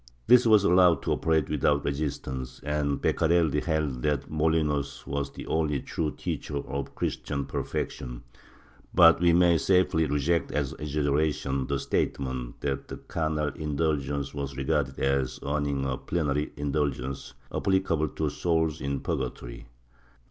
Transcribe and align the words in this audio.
This 0.25 0.47
was 0.47 0.63
allowed 0.63 1.03
to 1.03 1.11
operate 1.11 1.47
without 1.47 1.85
resistance, 1.85 2.59
and 2.63 2.99
Beccarelli 2.99 3.61
held 3.63 4.01
that 4.01 4.31
Molinos 4.31 5.05
was 5.05 5.31
the 5.31 5.45
only 5.45 5.79
true 5.79 6.09
teacher 6.09 6.57
of 6.57 6.95
Christian 6.95 7.45
perfection, 7.45 8.23
but 8.95 9.19
we 9.21 9.31
may 9.31 9.59
safely 9.59 10.07
reject 10.07 10.51
as 10.53 10.73
exaggeration 10.79 11.67
the 11.67 11.77
statement 11.77 12.61
that 12.61 13.07
carnal 13.09 13.49
indulgence 13.49 14.33
was 14.33 14.57
regarded 14.57 14.97
as 14.97 15.39
earning 15.45 15.85
a 15.85 15.97
plenary 15.99 16.51
indulgence, 16.57 17.35
applicable 17.53 18.07
to 18.07 18.31
souls 18.31 18.81
in 18.81 19.01
purgatory. 19.01 19.67